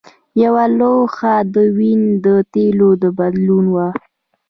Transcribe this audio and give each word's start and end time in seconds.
یوه 0.43 0.65
لوحه 0.79 1.35
د 1.53 1.55
وین 1.77 2.01
د 2.25 2.27
تیلو 2.53 2.89
د 3.01 3.03
بدلون 3.17 3.65
وه 3.73 3.87